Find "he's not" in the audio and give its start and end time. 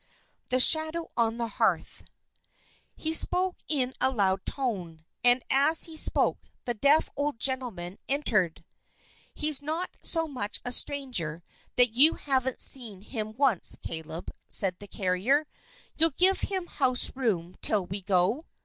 9.35-9.91